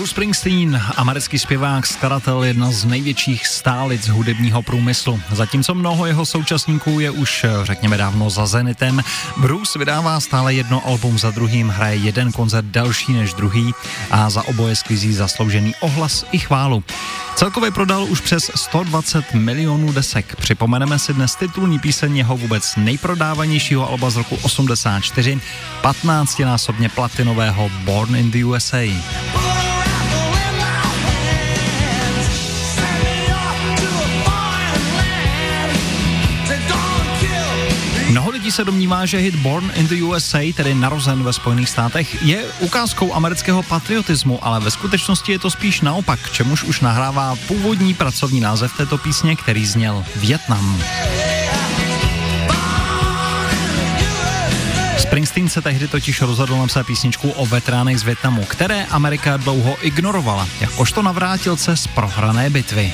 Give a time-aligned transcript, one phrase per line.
[0.00, 5.20] Bruce Springsteen, americký zpěvák, skladatel, jedna z největších stálic hudebního průmyslu.
[5.32, 9.00] Zatímco mnoho jeho současníků je už, řekněme, dávno za zenitem,
[9.36, 13.74] Bruce vydává stále jedno album za druhým, hraje jeden koncert delší než druhý
[14.10, 16.84] a za oboje sklízí zasloužený ohlas i chválu.
[17.34, 20.36] Celkově prodal už přes 120 milionů desek.
[20.36, 25.40] Připomeneme si dnes titulní píseň jeho vůbec nejprodávanějšího alba z roku 84,
[25.82, 29.49] 15-násobně platinového Born in the USA.
[38.20, 42.22] Mnoho lidí se domnívá, že hit Born in the USA, tedy narozen ve Spojených státech,
[42.22, 47.94] je ukázkou amerického patriotismu, ale ve skutečnosti je to spíš naopak, čemuž už nahrává původní
[47.94, 50.82] pracovní název této písně, který zněl Vietnam.
[54.98, 60.48] Springsteen se tehdy totiž rozhodl napsat písničku o veteránech z Větnamu, které Amerika dlouho ignorovala,
[60.60, 62.92] jakožto navrátilce z prohrané bitvy.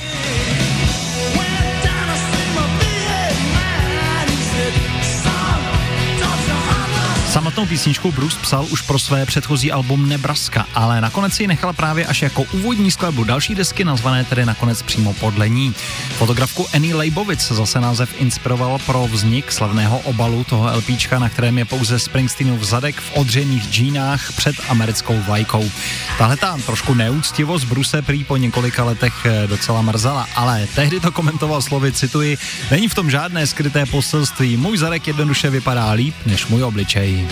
[7.57, 12.05] Samotnou písničku Bruce psal už pro své předchozí album Nebraska, ale nakonec ji nechal právě
[12.05, 15.73] až jako úvodní skladbu další desky, nazvané tedy nakonec přímo podle ní.
[16.17, 21.65] Fotografku Annie Leibovic zase název inspiroval pro vznik slavného obalu toho LPčka, na kterém je
[21.65, 25.71] pouze Springsteenův zadek v odřených džínách před americkou vlajkou.
[26.17, 31.11] Tahle ta trošku neúctivost Bruce prý po několika letech eh, docela mrzela, ale tehdy to
[31.11, 32.37] komentoval slovy, cituji,
[32.71, 37.27] není v tom žádné skryté poselství, můj zadek jednoduše vypadá líp než můj obličej.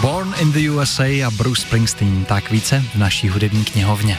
[0.00, 4.18] Born in the USA a Bruce Springsteen, tak více v naší hudební knihovně.